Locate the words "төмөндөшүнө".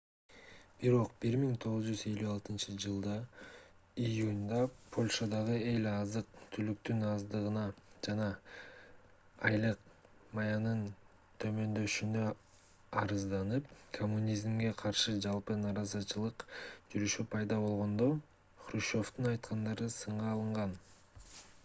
11.43-12.25